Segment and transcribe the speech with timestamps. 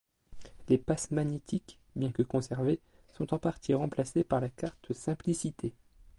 [0.67, 2.79] Les pass magnétiques, bien que conservés,
[3.13, 5.73] sont en partie remplacés par la carte SimpliCités.